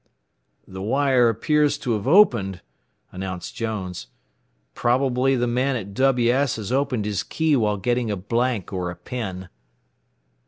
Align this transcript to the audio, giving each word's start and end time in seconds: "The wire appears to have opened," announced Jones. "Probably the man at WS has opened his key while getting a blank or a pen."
"The 0.67 0.81
wire 0.81 1.29
appears 1.29 1.77
to 1.77 1.91
have 1.91 2.07
opened," 2.07 2.61
announced 3.11 3.53
Jones. 3.53 4.07
"Probably 4.73 5.35
the 5.35 5.45
man 5.45 5.75
at 5.75 5.93
WS 5.93 6.55
has 6.55 6.71
opened 6.71 7.05
his 7.05 7.21
key 7.21 7.55
while 7.55 7.77
getting 7.77 8.09
a 8.09 8.17
blank 8.17 8.73
or 8.73 8.89
a 8.89 8.95
pen." 8.95 9.47